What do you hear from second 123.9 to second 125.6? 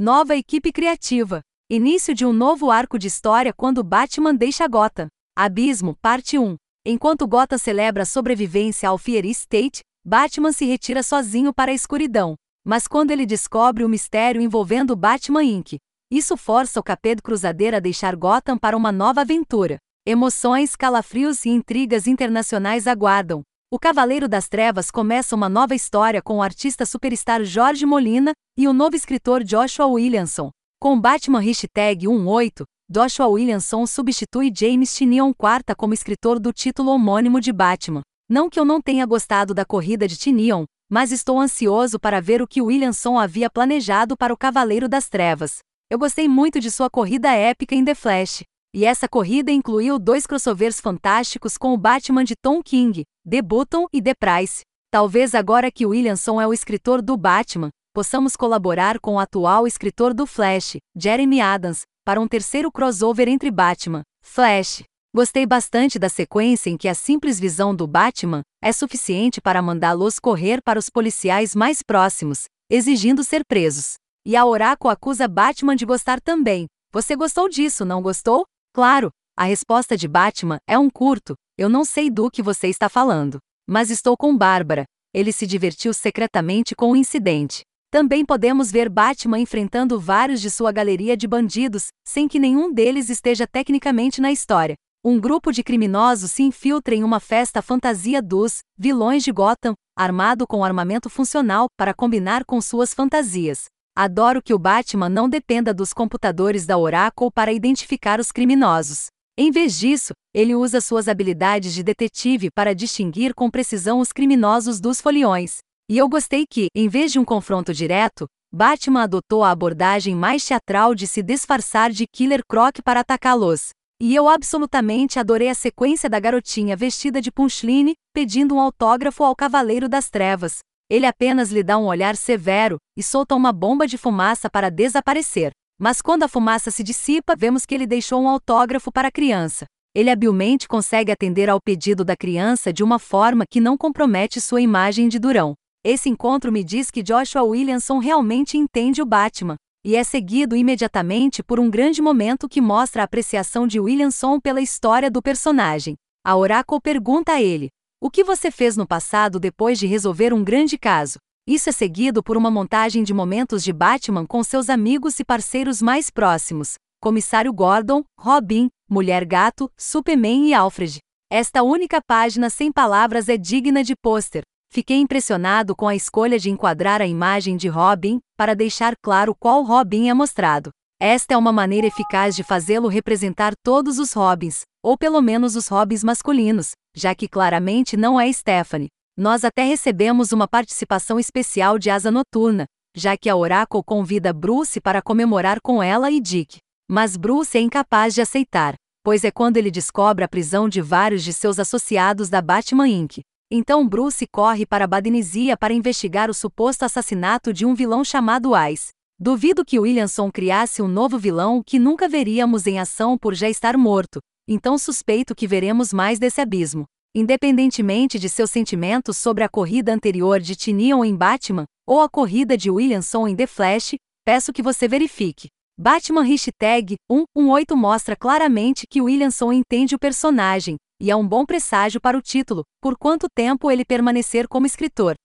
E eu absolutamente adorei a